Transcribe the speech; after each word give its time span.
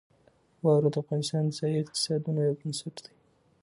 واوره 0.63 0.89
د 0.93 0.95
افغانستان 1.03 1.43
د 1.47 1.51
ځایي 1.59 1.77
اقتصادونو 1.81 2.39
یو 2.47 2.57
بنسټ 2.59 2.95
دی. 3.05 3.13